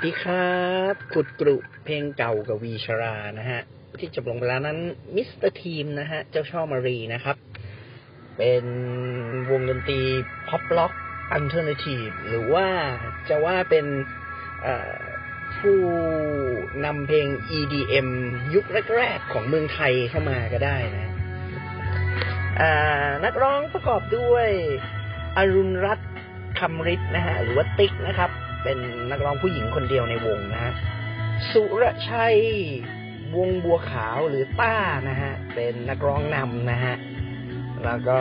[0.00, 0.60] สวัสดีครั
[0.92, 3.60] บขุดกรุเพลงเก่ากับวีชรานะฮะ
[4.00, 4.78] ที่จบลงไปแล้วนั้น
[5.16, 7.36] Mr.Team นะฮะ เจ้าช่อมาลีนะครับ
[8.38, 8.64] เป็น
[9.50, 10.02] วงดนตรี
[10.48, 12.66] pop rock alternative หรือว่า
[13.28, 13.86] จะว่าเป็น
[15.58, 15.80] ผู้
[16.84, 18.08] นำเพลง EDM
[18.54, 18.64] ยุค
[18.96, 21.12] แรกๆ ของเมืองไทยเข้ามาก็ได้นะ
[23.24, 24.48] นักร้องประกอบด้วย
[25.36, 26.10] อรุณรัตน์
[26.60, 28.29] คำฤทธิ์นะฮะ หรือว่าติ๊กนะครับ
[28.62, 28.78] เป็น
[29.10, 30.72] นักร้องผู้หญิงคนเดียวในวงนะฮะ
[31.50, 32.36] สุรชัย
[33.36, 34.76] วงบัวขาวหรือต้า
[35.08, 36.94] นะฮะเป็นนักร้องนำนะฮะ
[37.84, 38.18] แล้วก็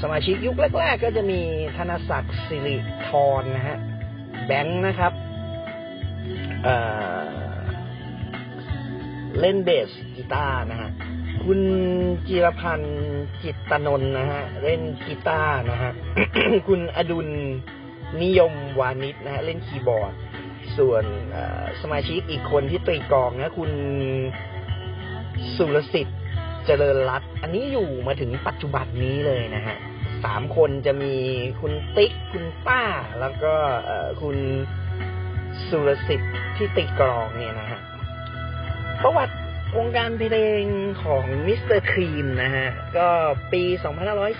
[0.00, 1.40] สมาชิกยุคแรก ๆ ก็จะมี
[1.76, 2.76] ธนศักดิ์สิริ
[3.06, 3.08] ธ
[3.40, 3.76] รนะฮะ
[4.46, 5.12] แบงค์นะครับ
[6.64, 10.90] เเล่นเบสกีตาร์นะฮะ
[11.44, 11.60] คุณ
[12.28, 12.94] จิรพันธ์
[13.42, 15.92] จิตตนนท์นะฮะเล่นกีตาร์นะฮะ
[16.68, 17.28] คุณอดุล
[18.22, 20.12] นิยมวานิชนะฮะเล่นคีย์บอร์ด
[20.76, 21.04] ส่วน
[21.82, 23.70] สมาชิกอีกคนที่ตีกองนะคุณ
[25.56, 26.18] สุรสิทธิ์
[26.66, 29.76] เจริญรัตน์อันนี้อยู่มาถึงปัจจุบันนี้เลยนะฮะ
[30.24, 31.14] สามคนจะมี
[31.60, 32.82] คุณติ๊ก คุณป้า
[33.20, 33.54] แล้วก็
[34.22, 34.36] คุณ
[35.68, 37.80] สุรสิทธิ์ที่ตีกลองเนี่ยนะฮะ
[39.02, 39.34] ประวัติ
[39.76, 40.64] วงการเพลง
[41.04, 43.08] ของ Mr.Team นะฮะ ก็
[43.52, 43.62] ปี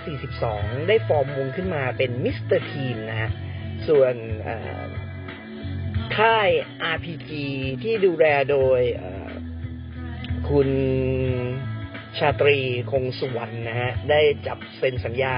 [0.05, 3.29] 2542 ได้ฟอร์มวงขึ้นมาเป็น Mr.Team นะฮะ
[3.87, 4.15] ส่วน
[6.17, 6.49] ค่าย
[6.95, 7.29] RPG
[7.83, 8.81] ที่ดูแลโดย
[10.49, 10.69] คุณ
[12.17, 12.57] ชาตรี
[12.91, 15.37] คงสุวรรณนะฮะ ได้จับเซ็นสัญญา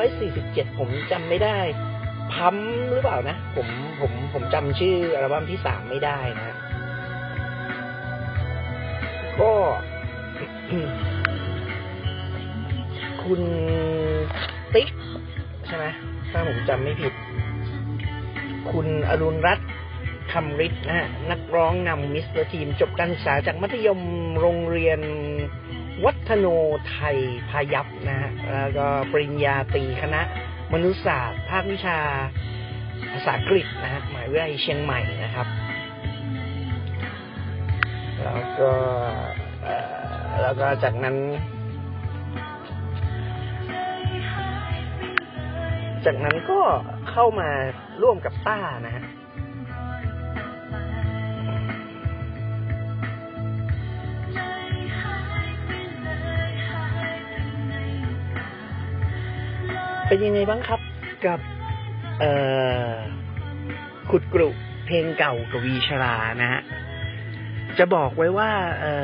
[0.00, 1.58] 2547 ผมจำไม่ได้
[2.32, 2.56] พัม
[2.92, 3.68] หรือเปล่านะ ผม
[4.00, 6.56] ผมผมจำชื่ออัลบั้มที่สามไม่ได้นะฮะ
[9.40, 9.52] ก็
[13.22, 13.40] คุณ
[14.74, 14.88] ติ๊ก
[15.66, 15.84] ใช่ไหม
[16.30, 17.12] ถ้าผมจำไม่ผิด
[18.70, 19.68] คุณอรุณรัตน์
[20.32, 24.00] คำฤทธิ์นะฮะนักร้องนำ Mr.Team จบการศึกษาจากมัธยม
[24.40, 25.00] โรงเรียน
[26.04, 26.46] วัฒโน
[26.90, 27.18] ไทย
[27.50, 30.22] พายัพนะฮะแล้วก็ปริญญาตรีคณะ
[30.72, 31.98] มนุษยศาสตร์ ภาควิชา
[33.12, 35.46] ภาษาอังกฤษนะฮะหมาวิทยาลัยเชียงใหม่นะครับ
[38.22, 38.70] แล้วก็
[40.40, 41.16] แล้วก็จากนั้น
[46.06, 46.60] จากนั้นก็
[47.10, 47.50] เข้ามา
[48.02, 49.04] ร่วมกับต้านะฮะ
[60.08, 60.80] เป็นยังไงบ้างครับ
[61.26, 61.40] กับ
[62.20, 62.32] เอ่
[62.90, 62.92] อ
[64.10, 64.48] ขุดกรุ
[64.86, 66.60] เพลงเก่ากับวีชรานะฮะ
[67.78, 68.94] จะบอกไว้ว่าเอ่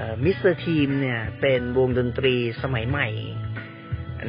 [0.00, 3.08] อ Mr.Team เนี่ย เป็นวงดนตรีสมัยใหม่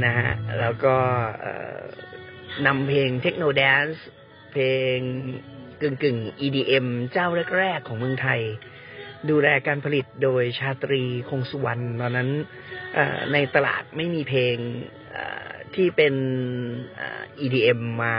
[0.05, 0.95] นะฮะ แล้วก็
[1.41, 1.80] เอ่อ
[2.67, 4.05] นำเพลง techno dance
[4.51, 4.63] เพล
[4.95, 4.97] ง
[5.81, 7.27] กึ่งกึ่งๆ EDM เจ้า
[7.57, 8.41] แรก ๆ ของเมืองไทย
[9.29, 12.29] ดูแลการผลิตโดยชาตรีคงสุวรรณตอนนั้น
[13.33, 14.55] ในตลาดไม่มีเพลง
[15.75, 16.13] ที่เป็น
[17.43, 18.15] EDM มา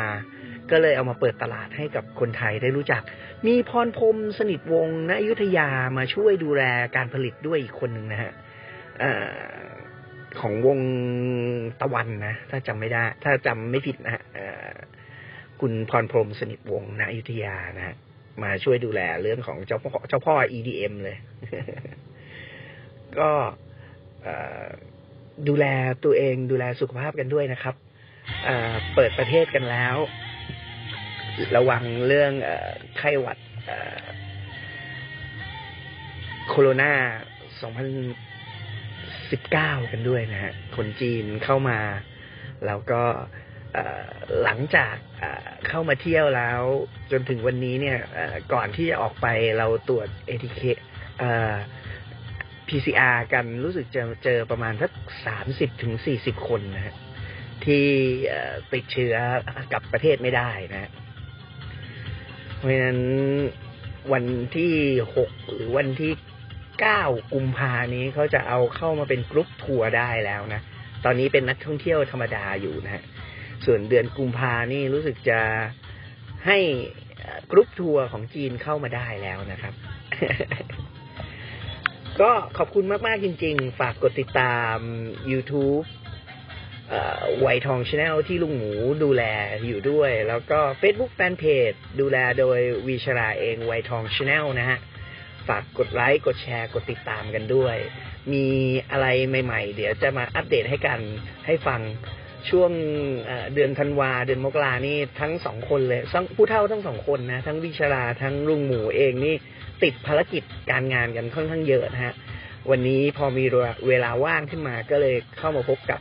[0.70, 3.02] ก็เลยเอามาเปิดตลาดให้กับคนไทยได้รู้จัก
[3.46, 6.62] มีพรพรมสนิทวงศ์ณอยุธยามาช่วยดูแล
[6.96, 8.32] การผลิตด้วยอีกคนหนึ่งนะฮะ
[10.40, 10.80] ของวง
[11.80, 14.22] ตะวันนะ ถ้าจำไม่ได้ ถ้าจำไม่ผิดนะ
[15.60, 17.96] คุณพรพรมสนิทวงศ์ณอยุธยานะ
[18.42, 21.16] มาช่วยดูแลเรื่องของเจ้าพ่อเจ้าพ่อ EDM เลย
[23.18, 23.30] ก็
[25.48, 25.66] ดูแล
[26.04, 27.74] ตัวเองดูแลสุขภาพกันด้วยนะครับ
[28.94, 29.96] เปิดประเทศกันแล้ว
[31.56, 32.32] ระวังเรื่อง
[32.98, 34.04] ไข้หวัดเอ่อ
[36.48, 36.92] โคโรนา
[39.32, 41.78] 19 กันด้วยนะฮะ คนจีนเข้ามา
[42.66, 43.02] แล้วก็
[44.42, 44.94] หลังจาก
[45.68, 46.60] เข้ามาเที่ยวแล้ว
[47.10, 47.98] จนถึงวันนี้เนี่ย
[48.52, 49.26] ก่อนที่จะออกไป
[49.58, 50.60] เราตรวจ ATK
[51.18, 51.54] เอ่อ
[52.68, 54.90] PCR กันรู้สึกจะเจอประมาณสัก
[55.26, 56.94] สามสิบถึงสี่สิบคนนะฮะ
[57.64, 57.86] ที่
[58.72, 59.14] ติดเชื้อ
[59.72, 60.90] กลับประเทศไม่ได้นะฮะ
[62.56, 63.00] เพราะฉะนั้น
[64.12, 64.24] วัน
[64.56, 64.74] ที่
[65.16, 66.12] หกหรือวันที่
[66.82, 67.02] เก้า
[67.34, 70.60] กุมภานี้เขาจะเอาเข้ามาเป็นกรุ๊ปทัวร์ได้แล้วนะ
[71.04, 73.02] ตอนนี้เป็นนักท่องเที่ยวธรรมดาอยู่นะฮะ
[73.64, 75.40] ส่วนเดือนกุมภานี่รู้สึกจะ
[76.46, 76.58] ให้
[77.50, 79.74] กรุ๊ปทัวร์ของจีนเข้ามาได้แล้วนะครับ
[82.20, 84.76] ก็ขอบคุณมาก ๆ จริง ๆ ฝากกดติดตาม
[85.32, 85.84] YouTube
[87.40, 88.72] วัยทอง Channel ที่ลุงหมู
[89.04, 89.22] ดูแล
[89.66, 94.78] อยู่ด้วย แล้วก็ Facebook Fanpage ดูแลโดยวีชราเองวัยทอง Channel นะฮะ
[95.48, 97.76] ฝากกดไลค์ กดแชร์ กดติดตามกันด้วย
[98.32, 98.44] มี
[98.90, 99.06] อะไร
[99.44, 101.00] ใหม่ ๆ เดี๋ยวจะมาอัปเดตให้กัน
[101.46, 101.80] ให้ฟัง
[102.50, 102.70] ช่วง
[103.54, 109.34] เดือนธันวาเดือนมกรานี่ทั้งสองคนเลยทั้งผู้เฒ่าทั้งสองคนนะ ทั้งวิชราทั้งลุงหมูเองนี่
[109.82, 112.14] ติดภารกิจการงานกันค่อนข้างเยอะนะฮะ
[112.70, 113.44] วันนี้พอมี
[113.88, 116.00] เวลาว่างขึ้นมาก็เลยเข้ามาพบกับ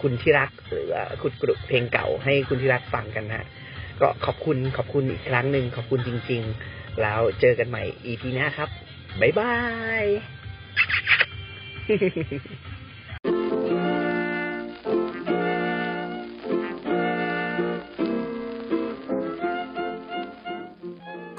[0.00, 3.46] คุณที่รักหรือว่าขุดกรุเพลงเก่าให้คุณที่รักฟังกันนะฮะ
[4.00, 8.68] ก็ขอบคุณขอบคุณอีกครั้งหนึ่งขอบคุณจริง ๆ แล้วเจอกันใหม่ EP หน้าครับ
[9.20, 9.54] บ๊ายบา
[10.02, 10.04] ย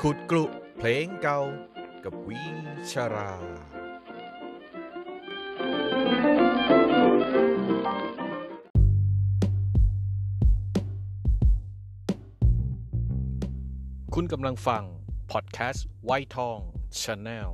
[0.01, 0.45] ขุดกลุ
[0.77, 1.39] เพลงเก่า
[2.03, 2.41] กับวี
[2.91, 3.31] ชรา
[14.15, 14.83] คุณกำลังฟัง
[15.31, 16.59] พอดแคสต์ไวท์ทอง
[16.99, 17.49] ชาแนล